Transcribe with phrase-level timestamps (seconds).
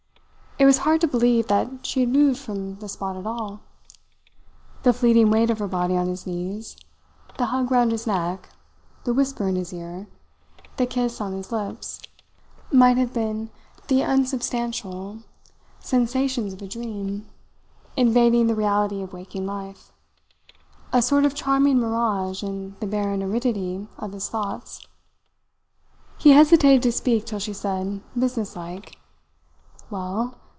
[0.59, 3.61] It was hard to believe that she had moved from the spot at all.
[4.83, 6.77] The fleeting weight of her body on his knees,
[7.39, 8.47] the hug round his neck,
[9.03, 10.05] the whisper in his ear,
[10.77, 11.99] the kiss on his lips,
[12.71, 13.49] might have been
[13.87, 15.23] the unsubstantial
[15.79, 17.27] sensations of a dream
[17.97, 19.91] invading the reality of waking life;
[20.93, 24.85] a sort of charming mirage in the barren aridity of his thoughts.
[26.19, 28.97] He hesitated to speak till she said, businesslike:
[29.89, 30.35] "Well.